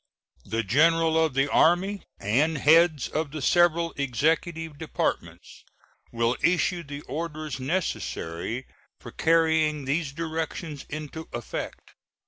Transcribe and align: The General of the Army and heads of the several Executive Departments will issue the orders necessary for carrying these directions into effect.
The 0.45 0.63
General 0.63 1.23
of 1.23 1.35
the 1.35 1.47
Army 1.47 2.01
and 2.19 2.57
heads 2.57 3.07
of 3.07 3.29
the 3.29 3.39
several 3.39 3.93
Executive 3.97 4.79
Departments 4.79 5.63
will 6.11 6.35
issue 6.41 6.81
the 6.81 7.01
orders 7.01 7.59
necessary 7.59 8.65
for 8.99 9.11
carrying 9.11 9.85
these 9.85 10.11
directions 10.11 10.87
into 10.89 11.29
effect. 11.33 11.91